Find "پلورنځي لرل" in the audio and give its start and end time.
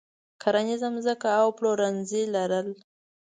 1.57-2.67